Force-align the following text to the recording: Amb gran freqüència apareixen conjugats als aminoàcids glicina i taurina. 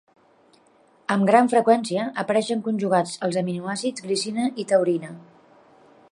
Amb 1.15 1.27
gran 1.31 1.49
freqüència 1.51 2.05
apareixen 2.23 2.63
conjugats 2.69 3.13
als 3.27 3.37
aminoàcids 3.43 4.05
glicina 4.07 4.51
i 4.65 4.69
taurina. 4.73 5.13